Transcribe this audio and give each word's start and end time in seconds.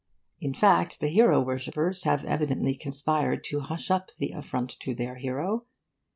In 0.39 0.55
fact, 0.55 0.99
the 0.99 1.09
hero 1.09 1.39
worshippers 1.41 2.05
have 2.05 2.25
evidently 2.25 2.73
conspired 2.73 3.43
to 3.43 3.59
hush 3.59 3.91
up 3.91 4.09
the 4.17 4.31
affront 4.31 4.71
to 4.79 4.95
their 4.95 5.17
hero. 5.17 5.67